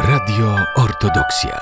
Radio 0.00 0.56
Ortodoksja. 0.78 1.60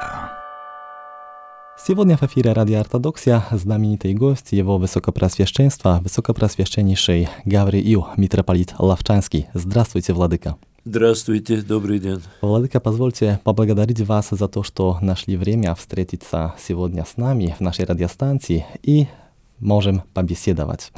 Сегодня 1.77 2.17
в 2.17 2.23
эфире 2.23 2.53
Радио 2.53 2.79
Ортодоксия 2.79 3.45
знаменитый 3.51 4.15
гость 4.15 4.53
его 4.53 4.79
Высокопросвященства, 4.79 5.99
Высокопросвященнейший 6.05 7.29
Гавриил, 7.45 8.07
митрополит 8.17 8.75
Лавчанский. 8.79 9.49
Здравствуйте, 9.55 10.13
Владыка. 10.13 10.57
Здравствуйте, 10.85 11.63
добрый 11.63 11.99
день. 11.99 12.23
Владыка, 12.41 12.79
позвольте 12.79 13.41
поблагодарить 13.43 14.03
вас 14.03 14.29
за 14.31 14.47
то, 14.47 14.63
что 14.63 14.99
нашли 15.01 15.37
время 15.37 15.75
встретиться 15.75 16.55
сегодня 16.65 17.05
с 17.05 17.17
нами 17.17 17.57
в 17.59 17.61
нашей 17.61 17.87
радиостанции 17.87 18.65
и 18.85 19.09
можем 19.59 20.03
побеседовать. 20.15 20.93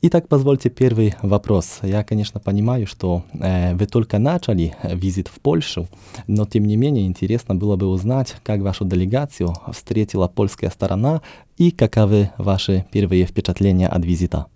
Итак, 0.00 0.28
позвольте 0.28 0.70
первый 0.70 1.16
вопрос. 1.22 1.80
Я, 1.82 2.04
конечно, 2.04 2.38
понимаю, 2.38 2.86
что 2.86 3.24
э, 3.32 3.74
вы 3.74 3.86
только 3.86 4.20
начали 4.20 4.76
визит 4.84 5.26
в 5.26 5.40
Польшу, 5.40 5.88
но 6.28 6.46
тем 6.46 6.66
не 6.66 6.76
менее 6.76 7.04
интересно 7.04 7.56
было 7.56 7.74
бы 7.74 7.88
узнать, 7.88 8.36
как 8.44 8.60
вашу 8.60 8.84
делегацию 8.84 9.52
встретила 9.72 10.28
польская 10.28 10.70
сторона 10.70 11.20
и 11.56 11.72
каковы 11.72 12.30
ваши 12.38 12.86
первые 12.92 13.26
впечатления 13.26 13.88
от 13.88 14.04
визита. 14.04 14.46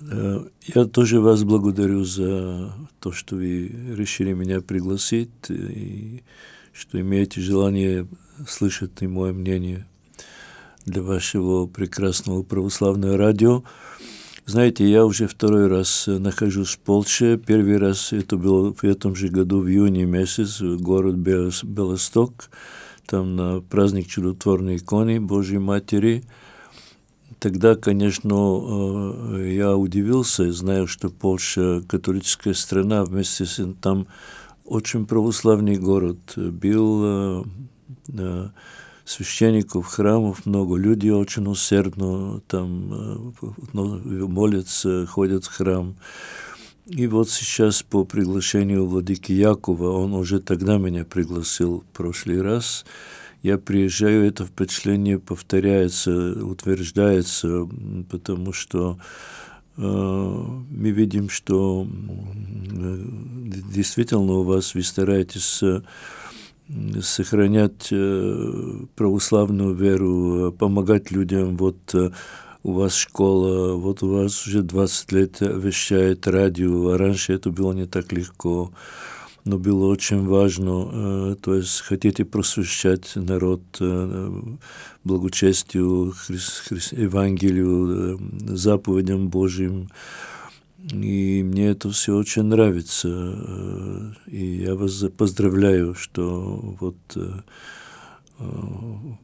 Я 0.00 0.84
тоже 0.84 1.20
вас 1.20 1.42
благодарю 1.42 2.04
за 2.04 2.72
то, 3.00 3.10
что 3.10 3.34
вы 3.34 3.66
решили 3.96 4.32
меня 4.32 4.60
пригласить 4.60 5.30
и 5.48 6.22
что 6.72 7.00
имеете 7.00 7.40
желание 7.40 8.06
слышать 8.46 8.92
и 9.00 9.08
мое 9.08 9.32
мнение 9.32 9.86
для 10.84 11.02
вашего 11.02 11.66
прекрасного 11.66 12.42
православного 12.42 13.16
радио. 13.16 13.62
Знаете, 14.44 14.90
я 14.90 15.04
уже 15.06 15.28
второй 15.28 15.68
раз 15.68 16.06
нахожусь 16.08 16.70
в 16.70 16.78
Польше. 16.80 17.40
Первый 17.44 17.76
раз 17.76 18.12
это 18.12 18.36
было 18.36 18.72
в 18.72 18.82
этом 18.82 19.14
же 19.14 19.28
году, 19.28 19.60
в 19.60 19.68
июне 19.68 20.04
месяц, 20.04 20.60
город 20.60 21.14
Белосток, 21.16 22.50
там 23.06 23.36
на 23.36 23.60
праздник 23.60 24.08
чудотворной 24.08 24.78
иконы 24.78 25.20
Божьей 25.20 25.58
Матери. 25.58 26.24
Тогда, 27.38 27.76
конечно, 27.76 29.38
я 29.44 29.76
удивился, 29.76 30.52
знаю, 30.52 30.86
что 30.86 31.08
Польша 31.08 31.82
католическая 31.88 32.54
страна, 32.54 33.04
вместе 33.04 33.46
с 33.46 33.64
там 33.80 34.06
очень 34.64 35.06
православный 35.06 35.76
город. 35.76 36.18
Был 36.36 37.44
священников, 39.04 39.86
храмов 39.86 40.46
много, 40.46 40.76
люди 40.76 41.08
очень 41.08 41.46
усердно 41.46 42.40
там 42.46 43.34
молятся, 43.72 45.06
ходят 45.06 45.44
в 45.44 45.54
храм. 45.54 45.96
И 46.86 47.06
вот 47.06 47.30
сейчас 47.30 47.82
по 47.82 48.04
приглашению 48.04 48.86
Владыки 48.86 49.32
Якова, 49.32 49.90
он 49.90 50.14
уже 50.14 50.40
тогда 50.40 50.78
меня 50.78 51.04
пригласил 51.04 51.80
в 51.80 51.96
прошлый 51.96 52.42
раз, 52.42 52.84
я 53.42 53.58
приезжаю, 53.58 54.24
это 54.24 54.44
впечатление 54.46 55.18
повторяется, 55.18 56.32
утверждается, 56.44 57.68
потому 58.08 58.52
что 58.52 58.98
э, 59.76 59.82
мы 59.82 60.90
видим, 60.90 61.28
что 61.28 61.84
э, 61.84 63.04
действительно 63.74 64.34
у 64.34 64.42
вас 64.44 64.74
вы 64.74 64.82
стараетесь 64.84 65.60
сохранять 67.00 67.88
э, 67.90 68.84
православную 68.94 69.74
веру, 69.74 70.52
помогать 70.52 71.10
людям. 71.10 71.56
Вот 71.56 71.94
э, 71.94 72.10
у 72.62 72.72
вас 72.72 72.94
школа, 72.94 73.74
вот 73.74 74.02
у 74.02 74.08
вас 74.08 74.46
уже 74.46 74.62
20 74.62 75.12
лет 75.12 75.36
вещает 75.40 76.26
радио, 76.26 76.90
а 76.90 76.98
раньше 76.98 77.32
это 77.34 77.50
было 77.50 77.72
не 77.72 77.86
так 77.86 78.12
легко, 78.12 78.72
но 79.44 79.58
было 79.58 79.86
очень 79.86 80.26
важно. 80.26 80.90
Э, 80.92 81.36
то 81.40 81.54
есть 81.54 81.80
хотите 81.80 82.24
просвещать 82.24 83.12
народ 83.16 83.62
благочестию, 85.04 86.14
Евангелию, 86.92 88.20
заповедям 88.56 89.28
Божьим, 89.28 89.88
и 90.90 91.42
мне 91.44 91.68
это 91.68 91.90
все 91.90 92.16
очень 92.16 92.44
нравится. 92.44 93.08
Э, 93.08 94.12
и 94.26 94.62
я 94.62 94.74
вас 94.74 95.04
поздравляю, 95.16 95.94
что 95.94 96.76
вот, 96.80 96.96
э, 97.14 97.40
э, 98.40 98.44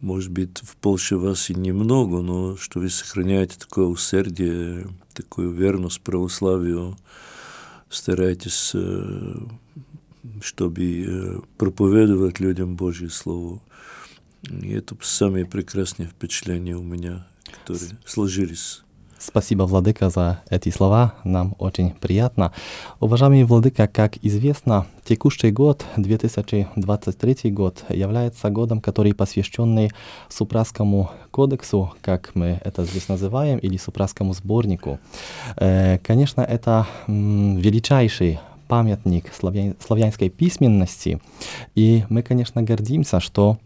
может 0.01 0.31
быть, 0.31 0.59
в 0.63 0.77
Польше 0.77 1.17
вас 1.17 1.51
и 1.51 1.55
немного, 1.55 2.23
но 2.23 2.57
что 2.57 2.79
вы 2.79 2.91
сохраняете 2.91 3.59
такое 3.59 3.87
усердие, 3.87 4.87
такую 5.15 5.51
верность 5.51 6.01
православию, 6.01 6.97
стараетесь, 7.91 8.75
чтобы 10.41 11.43
проповедовать 11.57 12.39
людям 12.39 12.77
Божье 12.77 13.11
Слово. 13.11 13.61
И 14.49 14.71
это 14.71 14.97
самые 15.01 15.45
прекрасные 15.45 16.09
впечатления 16.09 16.77
у 16.77 16.83
меня, 16.83 17.27
которые 17.65 17.99
сложились. 18.05 18.83
Спасибо, 19.21 19.65
Владыка, 19.65 20.11
за 20.11 20.41
эти 20.49 20.71
слова. 20.71 21.15
Нам 21.25 21.57
очень 21.59 21.91
приятно. 21.91 22.53
Уважаемый 23.01 23.43
Владыка, 23.43 23.89
как 23.89 24.17
известно, 24.23 24.87
текущий 25.05 25.51
год, 25.51 25.85
2023 25.97 27.51
год, 27.51 27.85
является 27.89 28.49
годом, 28.49 28.81
который 28.81 29.15
посвященный 29.15 29.91
Супраскому 30.29 31.11
кодексу, 31.33 31.93
как 32.01 32.31
мы 32.35 32.61
это 32.65 32.85
здесь 32.85 33.09
называем, 33.09 33.59
или 33.59 33.77
Супраскому 33.77 34.35
сборнику. 34.35 35.01
Конечно, 35.57 36.43
это 36.43 36.87
величайший 37.09 38.39
памятник 38.69 39.33
славянской 39.35 40.29
письменности, 40.29 41.21
и 41.75 42.05
мы, 42.09 42.23
конечно, 42.23 42.63
гордимся, 42.63 43.19
что 43.19 43.59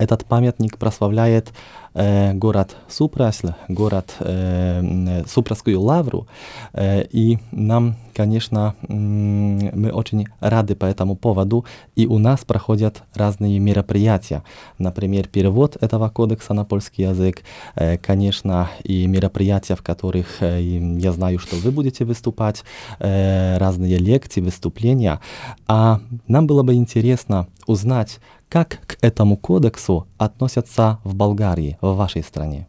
этот 0.00 0.24
памятник 0.24 0.78
прославляет 0.78 1.52
э, 1.92 2.32
город 2.32 2.74
Супрасль, 2.88 3.50
город 3.68 4.14
э, 4.20 5.22
Супрасскую 5.26 5.78
лавру, 5.78 6.26
э, 6.72 7.04
и 7.12 7.38
нам, 7.52 7.96
конечно, 8.14 8.74
мы 8.88 9.90
очень 9.92 10.26
рады 10.40 10.74
по 10.74 10.86
этому 10.86 11.16
поводу, 11.16 11.66
и 11.96 12.06
у 12.06 12.16
нас 12.16 12.46
проходят 12.46 13.02
разные 13.14 13.58
мероприятия, 13.58 14.42
например, 14.78 15.28
перевод 15.28 15.76
этого 15.82 16.08
кодекса 16.08 16.54
на 16.54 16.64
польский 16.64 17.04
язык, 17.04 17.42
э, 17.74 17.98
конечно, 17.98 18.70
и 18.82 19.06
мероприятия, 19.06 19.76
в 19.76 19.82
которых 19.82 20.40
э, 20.40 20.62
я 20.98 21.12
знаю, 21.12 21.38
что 21.38 21.56
вы 21.56 21.70
будете 21.72 22.06
выступать, 22.06 22.64
э, 23.00 23.58
разные 23.58 23.98
лекции, 23.98 24.40
выступления, 24.40 25.20
а 25.68 26.00
нам 26.26 26.46
было 26.46 26.62
бы 26.62 26.72
интересно 26.72 27.48
узнать, 27.66 28.18
как 28.50 28.80
к 28.86 28.98
этому 29.00 29.36
кодексу 29.36 30.06
относятся 30.18 30.98
в 31.04 31.14
Болгарии, 31.14 31.78
в 31.80 31.94
вашей 31.94 32.22
стране? 32.22 32.66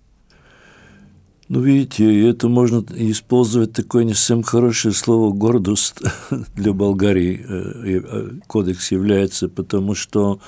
Ну, 1.50 1.59
видите, 1.59 2.30
это 2.30 2.47
можно 2.47 2.86
использовать 2.96 3.74
такое 3.74 4.06
не 4.06 4.14
совсем 4.14 4.44
хорошее 4.44 4.94
слово 4.94 5.34
«гордость» 5.34 5.96
для 6.56 6.72
Болгарии. 6.72 7.46
Э, 7.46 8.00
э, 8.00 8.30
кодекс 8.47 8.91
является, 8.91 9.50
потому 9.50 9.96
что 9.96 10.40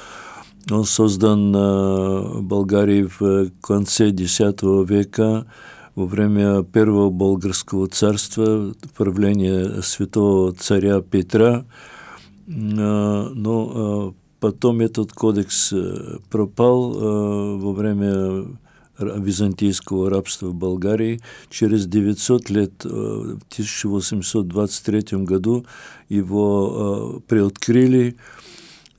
он 0.71 0.85
создан 0.85 1.51
в 1.51 2.41
Болгарии 2.43 3.09
в 3.19 3.51
конце 3.59 4.11
X 4.11 4.39
века 4.39 5.45
во 5.95 6.05
время 6.05 6.63
Первого 6.63 7.09
Болгарского 7.09 7.87
царства, 7.87 8.73
правления 8.95 9.81
святого 9.81 10.53
царя 10.53 11.01
Петра. 11.01 11.65
Э, 12.47 13.29
но 13.33 14.13
Потом 14.43 14.81
этот 14.81 15.13
кодекс 15.13 15.71
э, 15.71 16.17
пропал 16.29 16.93
э, 16.93 17.55
во 17.59 17.71
время 17.71 18.45
византийского 18.99 20.09
рабства 20.09 20.47
в 20.47 20.53
Болгарии. 20.53 21.21
Через 21.49 21.85
900 21.85 22.49
лет, 22.49 22.73
э, 22.83 22.89
в 22.89 23.53
1823 23.53 25.19
году, 25.19 25.65
его 26.09 27.21
приоткрыли. 27.25 28.17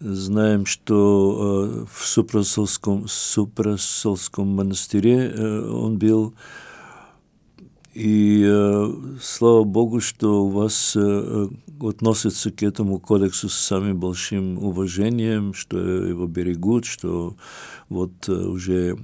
Знаем, 0.01 0.65
что 0.65 1.87
в 1.93 2.07
Супрасолском, 2.07 3.07
Супрасолском 3.07 4.49
монастыре 4.49 5.31
он 5.69 5.99
был. 5.99 6.33
И 7.95 8.45
слава 9.23 9.63
Богу, 9.63 10.01
что 10.01 10.45
у 10.47 10.49
вас 10.49 10.97
относятся 11.81 12.51
к 12.51 12.65
этому 12.65 12.99
кодексу 12.99 13.49
с 13.49 13.55
самым 13.55 14.01
большим 14.01 14.59
уважением, 14.59 15.55
что 15.55 15.79
его 15.79 16.27
берегут, 16.27 16.87
что 16.87 17.37
вот 17.89 18.29
уже 18.29 18.97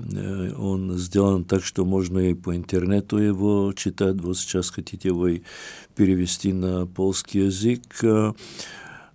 он 0.59 0.97
сделан 0.99 1.45
так, 1.45 1.63
что 1.63 1.85
можно 1.85 2.19
и 2.19 2.35
по 2.35 2.57
интернету 2.57 3.19
его 3.19 3.73
читать. 3.77 4.21
Вот 4.21 4.39
сейчас 4.39 4.71
хотите 4.71 5.11
и 5.11 5.43
перевести 5.95 6.53
на 6.53 6.87
польский 6.87 7.45
язык. 7.45 8.03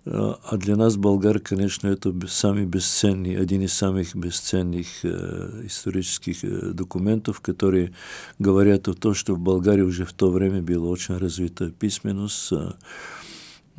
А 0.08 0.56
для 0.56 0.76
нас, 0.76 0.96
болгар, 0.96 1.40
конечно, 1.40 1.88
это 1.88 2.14
самый 2.28 2.64
бесценный, 2.64 3.36
один 3.36 3.62
из 3.62 3.72
самых 3.72 4.14
бесценных 4.14 4.86
э, 5.02 5.62
исторических 5.64 6.44
э, 6.44 6.70
документов, 6.72 7.40
которые 7.40 7.92
говорят 8.38 8.86
о 8.86 8.94
том, 8.94 9.14
что 9.14 9.34
в 9.34 9.40
Болгарии 9.40 9.82
уже 9.82 10.04
в 10.04 10.12
то 10.12 10.30
время 10.30 10.62
была 10.62 10.88
очень 10.88 11.16
развита 11.16 11.70
письменность, 11.70 12.52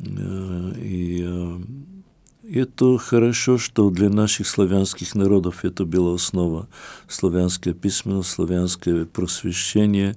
и 0.00 1.26
это 2.50 2.96
хорошо, 2.96 3.58
что 3.58 3.90
для 3.90 4.08
наших 4.08 4.46
славянских 4.46 5.14
народов 5.14 5.64
это 5.64 5.84
была 5.84 6.14
основа. 6.14 6.68
Славянская 7.06 7.74
письменность, 7.74 8.30
славянское 8.30 9.04
просвещение. 9.04 10.16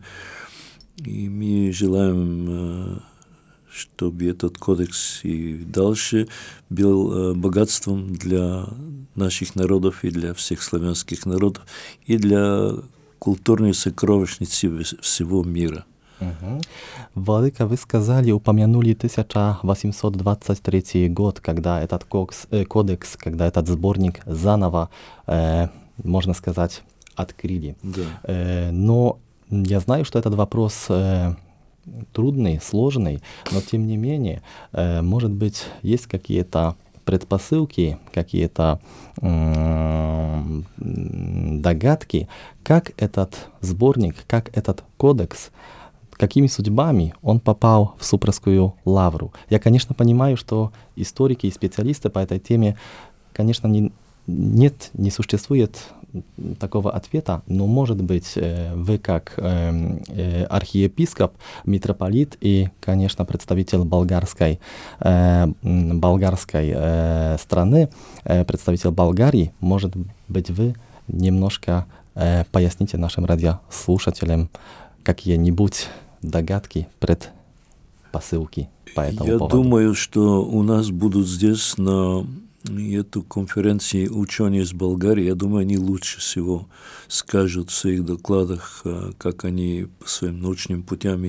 И 0.98 1.28
мы 1.28 1.72
желаем, 1.74 2.46
э, 2.48 3.00
чтобы 3.72 4.30
этот 4.30 4.58
кодекс 4.58 5.22
и 5.24 5.56
дальше 5.56 6.28
был 6.70 7.14
э, 7.14 7.34
богатством 7.34 8.14
для 8.14 8.68
наших 9.16 9.56
народов 9.56 10.04
и 10.04 10.10
для 10.10 10.34
всех 10.34 10.62
славянских 10.62 11.26
народов, 11.26 11.64
и 12.06 12.18
для 12.18 12.74
культурной 13.20 13.74
сокровищницы 13.74 14.84
всего 15.02 15.44
мира. 15.44 15.86
Угу. 16.20 16.62
Владыка, 17.16 17.66
вы 17.66 17.78
сказали, 17.78 18.32
упомянули 18.32 18.94
1823 18.94 21.10
год, 21.10 21.40
когда 21.40 21.82
этот 21.82 22.04
кодекс, 22.04 22.48
э, 22.52 22.66
кодекс 22.66 23.18
когда 23.18 23.48
этот 23.48 23.68
сборник 23.68 24.22
заново, 24.26 24.90
э, 25.28 25.70
можно 26.04 26.34
сказать, 26.34 26.84
открыли. 27.16 27.76
Да. 27.82 28.02
Э, 28.24 28.72
но 28.72 29.20
я 29.50 29.80
знаю, 29.80 30.06
что 30.06 30.20
этот 30.20 30.36
вопрос 30.36 30.86
э, 30.90 31.36
трудный, 32.14 32.60
сложный, 32.62 33.22
но 33.52 33.62
тем 33.62 33.88
не 33.88 33.98
менее, 33.98 34.42
э, 34.72 35.02
может 35.02 35.32
быть, 35.32 35.66
есть 35.82 36.08
какие-то 36.08 36.76
предпосылки, 37.06 37.98
какие-то 38.14 38.80
догадки, 40.78 42.30
как 42.64 42.92
этот 42.98 43.50
сборник, 43.60 44.16
как 44.28 44.56
этот 44.56 44.84
кодекс 44.98 45.52
какими 46.22 46.46
судьбами 46.46 47.16
он 47.24 47.40
попал 47.40 47.96
в 47.98 48.06
Супровскую 48.06 48.76
лавру. 48.86 49.34
Я, 49.50 49.58
конечно, 49.58 49.96
понимаю, 49.96 50.38
что 50.38 50.72
историки 50.96 51.48
и 51.48 51.52
специалисты 51.52 52.12
по 52.12 52.20
этой 52.20 52.38
теме, 52.38 52.78
конечно, 53.34 53.66
не, 53.68 53.92
нет, 54.28 54.90
не 54.94 55.12
существует 55.12 55.78
такого 56.60 56.92
ответа, 56.92 57.42
но, 57.48 57.68
может 57.68 58.02
быть, 58.02 58.34
э, 58.36 58.74
вы 58.76 58.98
как 58.98 59.34
э, 59.38 60.00
э, 60.08 60.44
архиепископ, 60.46 61.34
митрополит 61.66 62.38
и, 62.42 62.70
конечно, 62.80 63.26
представитель 63.26 63.80
болгарской, 63.80 64.60
болгарской 65.62 66.76
страны, 67.38 67.90
представитель 68.24 68.92
Болгарии, 68.92 69.54
может 69.60 69.94
быть, 70.28 70.50
вы 70.50 70.76
немножко 71.08 71.86
поясните 72.52 72.98
нашим 72.98 73.26
радиослушателям 73.26 74.50
какие-нибудь 75.04 75.88
догадки, 76.22 76.88
предпосылки 77.00 78.70
по 78.96 79.02
этому 79.02 79.30
Я 79.30 79.38
поводу? 79.38 79.64
думаю, 79.64 79.96
что 79.96 80.44
у 80.44 80.62
нас 80.64 80.90
будут 80.92 81.28
здесь 81.28 81.78
на 81.78 82.26
эту 82.66 83.24
конференции 83.24 84.08
ученые 84.08 84.62
из 84.64 84.74
Болгарии, 84.74 85.26
я 85.26 85.36
думаю, 85.36 85.62
они 85.62 85.78
лучше 85.78 86.20
всего 86.20 86.68
скажут 87.08 87.72
в 87.72 87.76
своих 87.76 88.06
докладах, 88.06 88.82
а, 88.86 89.12
как 89.18 89.46
они 89.46 89.88
по 90.00 90.08
своим 90.08 90.42
научным 90.42 90.84
путям 90.84 91.24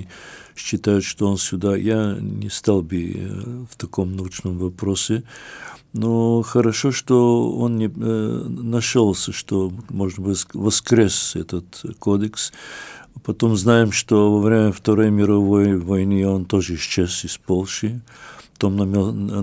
считают, 0.57 1.05
что 1.05 1.29
он 1.29 1.39
сюда. 1.39 1.77
Я 1.77 2.17
не 2.21 2.51
стал 2.51 2.83
бы 2.83 3.13
э, 3.15 3.65
в 3.71 3.77
таком 3.77 4.17
научном 4.17 4.59
вопросе, 4.59 5.25
но 5.93 6.43
хорошо, 6.43 6.93
что 6.93 7.51
он 7.53 7.77
не 7.77 7.87
э, 7.87 8.45
нашелся, 8.49 9.33
что, 9.33 9.73
может 9.89 10.19
быть, 10.19 10.47
воскрес 10.55 11.37
этот 11.37 11.83
кодекс. 11.99 12.53
Потом 13.25 13.57
знаем, 13.57 13.93
что 13.93 14.33
во 14.33 14.41
время 14.41 14.73
Второй 14.73 15.11
мировой 15.11 15.79
войны 15.79 16.27
он 16.27 16.45
тоже 16.45 16.77
исчез 16.77 17.25
из 17.25 17.37
Польши. 17.37 18.01
Потом 18.63 18.77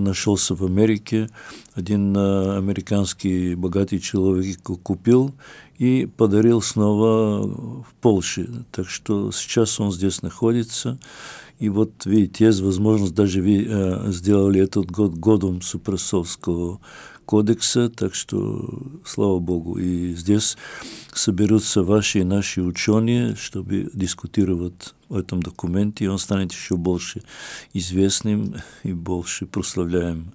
нашелся 0.02 0.54
в 0.54 0.64
Америке. 0.64 1.28
Один 1.74 2.16
э, 2.16 2.56
американский 2.56 3.54
богатый 3.54 3.98
человек 3.98 4.62
купил 4.82 5.34
и 5.76 6.08
подарил 6.16 6.62
снова 6.62 7.46
в 7.46 7.92
Польше. 8.00 8.64
Так 8.72 8.88
что 8.88 9.30
сейчас 9.30 9.78
он 9.78 9.92
здесь 9.92 10.22
находится. 10.22 10.98
И 11.58 11.68
вот, 11.68 12.06
видите, 12.06 12.46
есть 12.46 12.62
возможность, 12.62 13.14
даже 13.14 13.42
э, 13.42 14.10
сделали 14.10 14.62
этот 14.62 14.90
год 14.90 15.12
годом 15.12 15.60
Супросовского 15.60 16.80
кодекса, 17.30 17.88
так 17.88 18.12
что 18.12 18.68
слава 19.06 19.38
Богу. 19.38 19.78
И 19.78 20.14
здесь 20.16 20.56
соберутся 21.14 21.84
ваши 21.84 22.18
и 22.18 22.24
наши 22.24 22.60
ученые, 22.60 23.36
чтобы 23.36 23.88
дискутировать 23.94 24.94
о 25.08 25.20
этом 25.20 25.40
документе, 25.40 26.06
и 26.06 26.08
он 26.08 26.18
станет 26.18 26.50
еще 26.52 26.74
больше 26.74 27.22
известным 27.72 28.56
и 28.82 28.92
больше 28.92 29.46
прославляем 29.46 30.32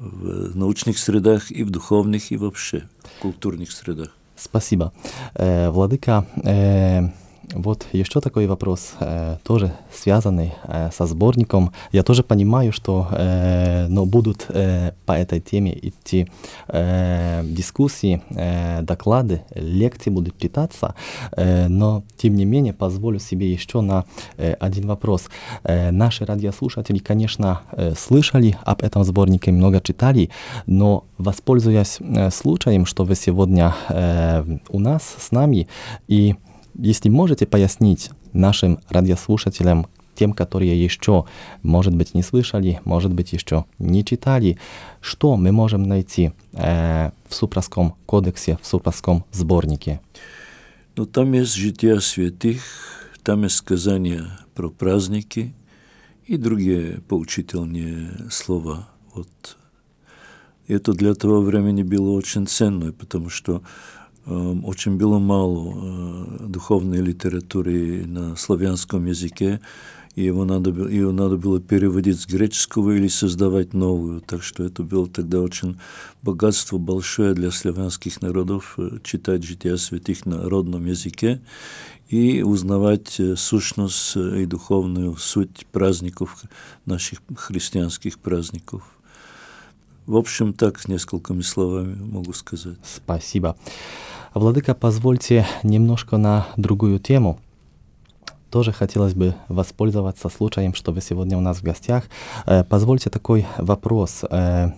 в 0.00 0.56
научных 0.56 0.98
средах 0.98 1.52
и 1.52 1.62
в 1.62 1.70
духовных, 1.70 2.32
и 2.32 2.36
вообще 2.36 2.88
в 2.98 3.22
культурных 3.22 3.70
средах. 3.70 4.08
Спасибо. 4.36 4.92
Э, 5.34 5.70
Владыка, 5.70 6.26
э, 6.42 7.10
вот 7.52 7.86
еще 7.92 8.20
такой 8.20 8.46
вопрос, 8.46 8.94
э, 9.00 9.36
тоже 9.42 9.72
связанный 9.92 10.54
э, 10.64 10.90
со 10.92 11.06
сборником. 11.06 11.72
Я 11.92 12.02
тоже 12.02 12.22
понимаю, 12.22 12.72
что 12.72 13.08
э, 13.10 13.86
но 13.88 14.06
будут 14.06 14.46
э, 14.48 14.92
по 15.06 15.12
этой 15.12 15.40
теме 15.40 15.76
идти 15.80 16.28
э, 16.68 17.42
дискуссии, 17.44 18.22
э, 18.30 18.82
доклады, 18.82 19.42
лекции 19.54 20.10
будут 20.10 20.38
читаться, 20.38 20.94
э, 21.36 21.68
но 21.68 22.02
тем 22.16 22.34
не 22.34 22.44
менее 22.44 22.72
позволю 22.72 23.18
себе 23.18 23.52
еще 23.52 23.80
на 23.80 24.04
э, 24.36 24.54
один 24.54 24.86
вопрос. 24.86 25.28
Э, 25.62 25.90
наши 25.90 26.24
радиослушатели, 26.24 26.98
конечно, 26.98 27.60
э, 27.72 27.94
слышали 27.96 28.56
об 28.64 28.82
этом 28.82 29.04
сборнике, 29.04 29.52
много 29.52 29.80
читали, 29.80 30.30
но 30.66 31.04
воспользуясь 31.18 31.98
э, 32.00 32.30
случаем, 32.30 32.86
что 32.86 33.04
вы 33.04 33.14
сегодня 33.14 33.74
э, 33.88 34.44
у 34.68 34.78
нас 34.78 35.16
с 35.18 35.30
нами 35.30 35.68
и 36.08 36.34
если 36.74 37.08
можете 37.08 37.46
пояснить 37.46 38.10
нашим 38.32 38.80
радиослушателям, 38.88 39.86
тем, 40.14 40.32
которые 40.32 40.82
еще, 40.82 41.26
может 41.62 41.94
быть, 41.94 42.14
не 42.14 42.22
слышали, 42.22 42.80
может 42.84 43.12
быть, 43.12 43.32
еще 43.32 43.64
не 43.78 44.04
читали, 44.04 44.58
что 45.00 45.36
мы 45.36 45.52
можем 45.52 45.82
найти 45.82 46.32
э, 46.52 47.10
в 47.28 47.34
Супровском 47.34 47.96
кодексе, 48.06 48.58
в 48.62 48.66
Супровском 48.66 49.24
сборнике? 49.32 50.00
Ну, 50.96 51.06
там 51.06 51.32
есть 51.32 51.54
жития 51.54 51.98
святых, 51.98 52.62
там 53.22 53.42
есть 53.42 53.56
сказания 53.56 54.38
про 54.54 54.70
праздники 54.70 55.52
и 56.26 56.36
другие 56.36 57.00
поучительные 57.08 58.30
слова. 58.30 58.88
Вот. 59.12 59.56
Это 60.66 60.92
для 60.92 61.14
того 61.14 61.40
времени 61.40 61.82
было 61.82 62.10
очень 62.12 62.46
ценно, 62.46 62.92
потому 62.92 63.28
что 63.28 63.62
очень 64.26 64.96
было 64.96 65.18
мало 65.18 65.74
э, 65.74 66.46
духовной 66.48 67.00
литературы 67.00 68.06
на 68.06 68.36
славянском 68.36 69.04
языке, 69.04 69.60
и 70.14 70.22
его 70.22 70.44
надо, 70.44 70.70
ее 70.88 71.10
надо 71.10 71.36
было 71.36 71.60
переводить 71.60 72.20
с 72.20 72.26
греческого 72.26 72.92
или 72.92 73.08
создавать 73.08 73.74
новую. 73.74 74.20
Так 74.20 74.42
что 74.42 74.64
это 74.64 74.82
было 74.82 75.08
тогда 75.08 75.40
очень 75.40 75.76
богатство 76.22 76.78
большое 76.78 77.34
для 77.34 77.50
славянских 77.50 78.22
народов 78.22 78.74
э, 78.78 78.98
читать 79.02 79.44
жития 79.44 79.76
святых 79.76 80.24
на 80.24 80.48
родном 80.48 80.86
языке 80.86 81.40
и 82.08 82.42
узнавать 82.42 83.18
э, 83.18 83.36
сущность 83.36 84.16
и 84.16 84.46
духовную 84.46 85.16
суть 85.16 85.66
праздников, 85.70 86.44
наших 86.86 87.20
христианских 87.36 88.18
праздников. 88.18 88.84
В 90.06 90.16
общем, 90.16 90.52
так, 90.52 90.86
несколькими 90.86 91.40
словами 91.40 91.94
могу 91.94 92.32
сказать. 92.34 92.76
Спасибо. 92.84 93.56
Владыка, 94.34 94.74
позвольте 94.74 95.46
немножко 95.62 96.16
на 96.16 96.48
другую 96.56 96.98
тему. 96.98 97.38
Тоже 98.50 98.72
хотелось 98.72 99.14
бы 99.14 99.36
воспользоваться 99.46 100.28
случаем, 100.28 100.74
что 100.74 100.90
вы 100.90 101.00
сегодня 101.02 101.38
у 101.38 101.40
нас 101.40 101.58
в 101.58 101.62
гостях. 101.62 102.06
Э, 102.44 102.64
позвольте 102.64 103.10
такой 103.10 103.46
вопрос. 103.58 104.24
Э, 104.28 104.72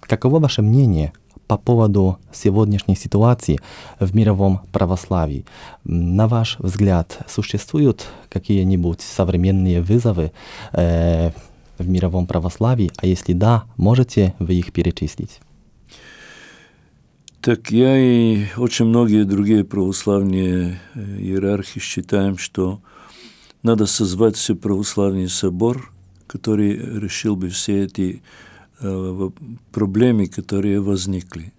каково 0.00 0.40
ваше 0.40 0.62
мнение 0.62 1.12
по 1.46 1.58
поводу 1.58 2.18
сегодняшней 2.32 2.96
ситуации 2.96 3.60
в 4.00 4.16
мировом 4.16 4.62
православии. 4.72 5.44
На 5.84 6.26
ваш 6.26 6.58
взгляд, 6.58 7.18
существуют 7.28 8.08
какие-нибудь 8.30 9.00
современные 9.00 9.80
вызовы 9.80 10.32
э, 10.72 11.30
в 11.78 11.88
мировом 11.88 12.26
православии? 12.26 12.90
А 12.96 13.06
если 13.06 13.32
да, 13.32 13.62
можете 13.76 14.34
вы 14.40 14.54
их 14.54 14.72
перечислить? 14.72 15.40
Так 17.42 17.72
я 17.72 17.98
и 17.98 18.46
очень 18.56 18.84
многие 18.84 19.24
другие 19.24 19.64
православные 19.64 20.80
э, 20.94 21.00
иерархи 21.18 21.80
считаем, 21.80 22.38
что 22.38 22.80
надо 23.64 23.86
созвать 23.86 24.36
все 24.36 24.54
православный 24.54 25.28
собор, 25.28 25.92
который 26.28 26.76
решил 26.76 27.34
бы 27.34 27.48
все 27.48 27.82
эти 27.82 28.22
э, 28.78 29.30
проблемы, 29.72 30.28
которые 30.28 30.80
возникли. 30.80 31.52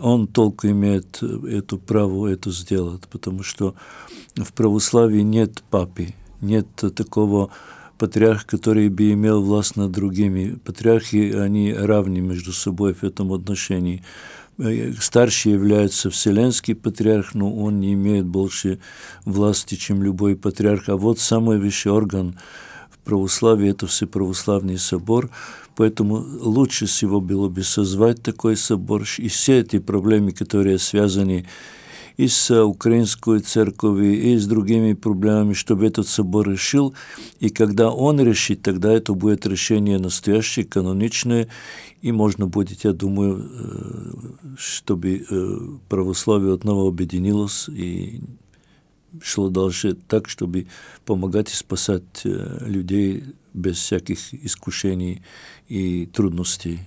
Он 0.00 0.26
только 0.26 0.72
имеет 0.72 1.20
э, 1.22 1.58
это 1.58 1.76
право 1.76 2.26
это 2.26 2.50
сделать, 2.50 3.06
потому 3.06 3.44
что 3.44 3.76
в 4.34 4.52
православии 4.52 5.22
нет 5.22 5.62
папы, 5.70 6.08
нет 6.40 6.66
такого 6.74 7.50
патриарх, 7.98 8.46
который 8.46 8.88
бы 8.88 9.12
имел 9.12 9.44
власть 9.44 9.76
над 9.76 9.92
другими. 9.92 10.58
Патриархи, 10.64 11.36
они 11.36 11.72
равны 11.72 12.18
между 12.20 12.52
собой 12.52 12.94
в 12.94 13.04
этом 13.04 13.32
отношении. 13.32 14.02
Э, 14.60 14.92
старший 15.00 15.52
является 15.52 16.10
Вселенский 16.10 16.74
патриарх, 16.74 17.34
но 17.34 17.50
он 17.50 17.80
не 17.80 17.94
имеет 17.94 18.26
больше 18.26 18.78
власти, 19.24 19.74
чем 19.76 20.02
любой 20.02 20.36
патриарх. 20.36 20.88
А 20.88 20.96
вот 20.96 21.18
самый 21.18 21.58
высший 21.58 21.92
орган 21.92 22.38
в 22.90 22.98
православии– 22.98 23.70
это 23.70 23.86
Всеправославный 23.86 24.76
собор, 24.76 25.30
поэтому 25.76 26.16
лучше 26.16 26.84
всего 26.86 27.22
было 27.22 27.48
бы 27.48 27.62
созвать 27.62 28.22
такой 28.22 28.56
собор, 28.56 29.04
и 29.16 29.28
все 29.28 29.60
эти 29.60 29.78
проблемы, 29.78 30.32
которые 30.32 30.78
связаны 30.78 31.46
и 32.20 32.28
с 32.28 32.50
украинской 32.64 33.40
церковью, 33.40 34.20
и 34.20 34.36
с 34.36 34.46
другими 34.46 34.92
проблемами, 34.92 35.54
чтобы 35.54 35.86
этот 35.86 36.06
собор 36.06 36.50
решил. 36.50 36.94
И 37.38 37.48
когда 37.48 37.90
он 37.90 38.20
решит, 38.20 38.60
тогда 38.60 38.92
это 38.92 39.14
будет 39.14 39.46
решение 39.46 39.98
настоящее, 39.98 40.66
каноничное, 40.66 41.48
и 42.02 42.12
можно 42.12 42.46
будет, 42.46 42.84
я 42.84 42.92
думаю, 42.92 43.50
чтобы 44.58 45.26
православие 45.88 46.58
снова 46.58 46.88
объединилось 46.88 47.70
и 47.70 48.20
шло 49.22 49.48
дальше 49.48 49.94
так, 49.94 50.28
чтобы 50.28 50.66
помогать 51.06 51.50
и 51.50 51.56
спасать 51.56 52.22
людей 52.24 53.24
без 53.54 53.78
всяких 53.78 54.34
искушений 54.44 55.22
и 55.68 56.04
трудностей. 56.04 56.80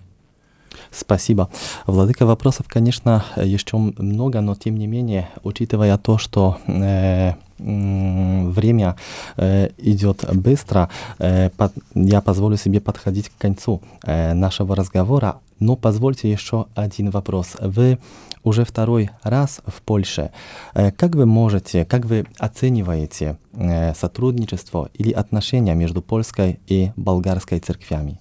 Спасибо. 0.93 1.49
Владыка, 1.87 2.25
вопросов, 2.25 2.67
конечно, 2.69 3.25
еще 3.35 3.77
много, 3.77 4.41
но 4.41 4.55
тем 4.55 4.77
не 4.77 4.87
менее, 4.87 5.29
учитывая 5.43 5.97
то, 5.97 6.17
что 6.17 6.57
э, 6.67 7.33
время 7.57 8.95
э, 9.37 9.69
идет 9.77 10.25
быстро, 10.33 10.89
э, 11.19 11.49
под, 11.49 11.73
я 11.95 12.21
позволю 12.21 12.57
себе 12.57 12.79
подходить 12.79 13.29
к 13.29 13.37
концу 13.37 13.81
э, 14.03 14.33
нашего 14.33 14.75
разговора, 14.75 15.37
но 15.59 15.75
позвольте 15.75 16.31
еще 16.31 16.65
один 16.75 17.09
вопрос. 17.09 17.55
Вы 17.59 17.97
уже 18.43 18.65
второй 18.65 19.09
раз 19.23 19.61
в 19.65 19.81
Польше. 19.81 20.31
Э, 20.75 20.91
как 20.91 21.15
вы 21.15 21.25
можете, 21.25 21.85
как 21.85 22.05
вы 22.05 22.25
оцениваете 22.37 23.37
э, 23.53 23.93
сотрудничество 23.95 24.89
или 24.93 25.11
отношения 25.11 25.73
между 25.73 26.01
польской 26.01 26.59
и 26.67 26.91
болгарской 26.95 27.59
церквями? 27.59 28.19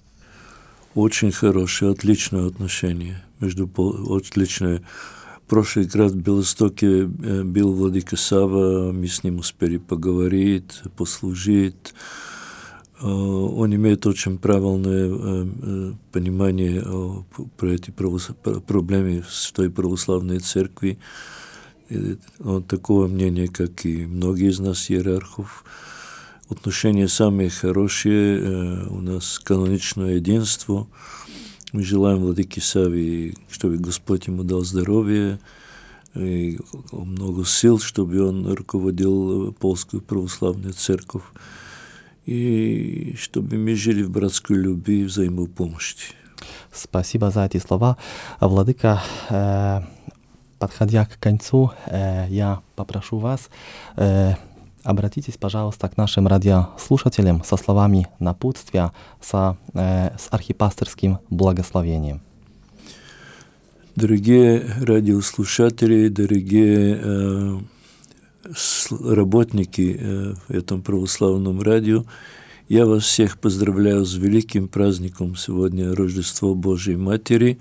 Очень 0.95 1.31
хорошие, 1.31 1.91
отличные 1.91 2.47
отношения 2.47 3.23
между 3.39 3.69
отличные. 4.09 4.81
Прошлый 5.47 5.89
раз 5.93 6.13
в 6.13 6.17
Белостоке 6.17 7.05
был 7.05 7.73
Владыка 7.73 8.15
Сава, 8.15 8.91
мы 8.91 9.07
с 9.07 9.23
ним 9.23 9.39
успели 9.39 9.77
поговорить, 9.77 10.81
послужить. 10.95 11.93
Он 13.01 13.75
имеет 13.75 14.07
очень 14.07 14.37
правильное 14.37 15.95
понимание 16.13 16.81
про 17.57 17.67
эти 17.67 17.91
проблемы 17.91 19.23
в 19.27 19.51
той 19.51 19.69
православной 19.69 20.39
церкви. 20.39 20.97
Он 22.39 22.63
такого 22.63 23.07
мнения, 23.07 23.47
как 23.47 23.85
и 23.85 24.05
многие 24.05 24.49
из 24.49 24.59
нас, 24.59 24.89
иерархов 24.89 25.65
отношения 26.49 27.07
самые 27.07 27.49
хорошие, 27.49 28.87
у 28.87 29.01
нас 29.01 29.39
каноничное 29.39 30.15
единство. 30.15 30.87
Мы 31.71 31.83
желаем 31.83 32.19
Владыке 32.19 32.61
Сави, 32.61 33.35
чтобы 33.49 33.77
Господь 33.77 34.27
ему 34.27 34.43
дал 34.43 34.63
здоровье, 34.63 35.39
и 36.13 36.59
много 36.91 37.43
сил, 37.45 37.79
чтобы 37.79 38.21
он 38.21 38.53
руководил 38.53 39.53
Польскую 39.53 40.01
православную 40.01 40.73
церковь, 40.73 41.23
и 42.25 43.15
чтобы 43.17 43.57
мы 43.57 43.75
жили 43.75 44.03
в 44.03 44.11
братской 44.11 44.55
любви 44.57 45.01
и 45.01 45.05
взаимопомощи. 45.05 46.13
Спасибо 46.71 47.31
за 47.31 47.45
эти 47.45 47.57
слова. 47.57 47.97
Владыка, 48.39 49.01
подходя 50.59 51.05
к 51.05 51.19
концу, 51.19 51.71
я 51.89 52.61
попрошу 52.75 53.17
вас 53.17 53.49
Обратитесь, 54.83 55.35
пожалуйста, 55.39 55.87
к 55.87 55.95
нашим 55.95 56.27
радиослушателям 56.27 57.41
со 57.45 57.55
словами 57.55 58.09
напутствия, 58.19 58.91
со, 59.21 59.57
э, 59.73 60.09
с 60.17 60.27
архипасторским 60.29 61.19
благословением. 61.29 62.21
Дорогие 63.95 64.61
радиослушатели, 64.81 66.09
дорогие 66.09 66.99
э, 67.01 67.59
работники 68.99 69.97
э, 69.97 70.33
в 70.47 70.51
этом 70.51 70.81
православном 70.81 71.61
радио, 71.61 72.03
я 72.67 72.85
вас 72.85 73.03
всех 73.03 73.39
поздравляю 73.39 74.03
с 74.03 74.15
великим 74.15 74.67
праздником 74.67 75.37
сегодня 75.37 75.95
Рождество 75.95 76.55
Божьей 76.55 76.97
Матери. 76.97 77.57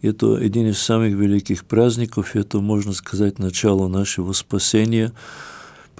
Это 0.00 0.36
один 0.36 0.68
из 0.68 0.78
самых 0.78 1.12
великих 1.12 1.66
праздников, 1.66 2.34
это, 2.34 2.60
можно 2.60 2.94
сказать, 2.94 3.38
начало 3.38 3.88
нашего 3.88 4.32
спасения– 4.32 5.12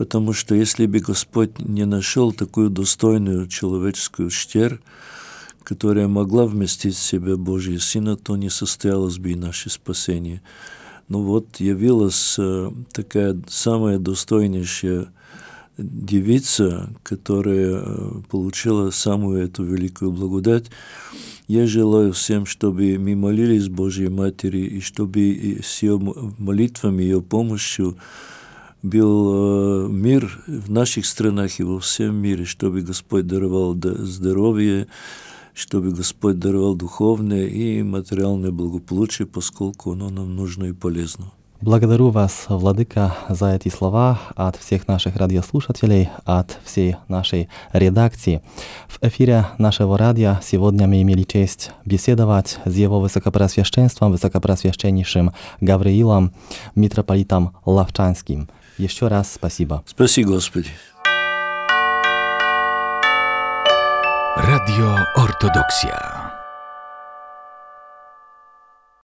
потому 0.00 0.32
что 0.32 0.54
если 0.54 0.86
бы 0.86 1.00
Господь 1.00 1.58
не 1.58 1.84
нашел 1.84 2.32
такую 2.32 2.70
достойную 2.70 3.46
человеческую 3.48 4.30
штер, 4.30 4.80
которая 5.62 6.08
могла 6.08 6.46
вместить 6.46 6.94
в 6.94 7.02
себя 7.02 7.36
Божье 7.36 7.78
Сына, 7.78 8.16
то 8.16 8.34
не 8.38 8.48
состоялось 8.48 9.18
бы 9.18 9.32
и 9.32 9.34
наше 9.34 9.68
спасение. 9.68 10.40
Но 11.08 11.20
вот 11.20 11.60
явилась 11.60 12.38
такая 12.94 13.38
самая 13.46 13.98
достойнейшая 13.98 15.12
девица, 15.76 16.88
которая 17.02 17.84
получила 18.30 18.90
самую 18.92 19.44
эту 19.44 19.64
великую 19.64 20.12
благодать. 20.12 20.70
Я 21.46 21.66
желаю 21.66 22.14
всем, 22.14 22.46
чтобы 22.46 22.96
мы 22.98 23.16
молились 23.16 23.68
Божьей 23.68 24.08
Матери, 24.08 24.60
и 24.60 24.80
чтобы 24.80 25.60
с 25.62 25.82
ее 25.82 26.00
молитвами, 26.38 27.02
ее 27.02 27.20
помощью 27.20 27.98
был 28.82 29.88
мир 29.88 30.38
в 30.46 30.70
наших 30.70 31.06
странах 31.06 31.60
и 31.60 31.62
во 31.62 31.80
всем 31.80 32.16
мире, 32.16 32.44
чтобы 32.44 32.82
Господь 32.82 33.26
даровал 33.26 33.76
здоровье, 33.82 34.86
чтобы 35.54 35.90
Господь 35.90 36.38
даровал 36.38 36.74
духовное 36.74 37.46
и 37.46 37.82
материальное 37.82 38.50
благополучие, 38.50 39.26
поскольку 39.26 39.92
оно 39.92 40.10
нам 40.10 40.34
нужно 40.34 40.64
и 40.64 40.72
полезно. 40.72 41.32
Благодарю 41.62 42.08
вас, 42.08 42.46
Владыка, 42.48 43.14
за 43.28 43.54
эти 43.54 43.68
слова 43.68 44.18
от 44.34 44.56
всех 44.56 44.88
наших 44.88 45.16
радиослушателей, 45.16 46.08
от 46.24 46.56
всей 46.64 46.96
нашей 47.06 47.50
редакции. 47.74 48.42
В 48.88 48.98
эфире 49.02 49.46
нашего 49.58 49.98
радио 49.98 50.38
сегодня 50.42 50.86
мы 50.86 51.02
имели 51.02 51.22
честь 51.22 51.72
беседовать 51.84 52.58
с 52.64 52.74
его 52.74 52.98
высокопросвященством, 52.98 54.12
высокопросвященнейшим 54.12 55.32
Гавриилом, 55.60 56.32
митрополитом 56.74 57.54
Лавчанским. 57.66 58.48
Еще 58.80 59.08
раз 59.08 59.34
спасибо. 59.34 59.82
Спаси 59.86 60.24
Господи. 60.24 60.70
Radio 64.38 65.04
Ortodoksja. 65.16 66.19